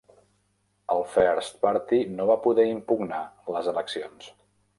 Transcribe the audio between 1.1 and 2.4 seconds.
First Party no va